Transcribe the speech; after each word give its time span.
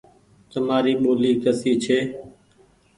تمآري 0.51 0.93
ٻولي 1.03 1.31
ڪسي 1.43 1.71
ڇي۔ 1.83 1.99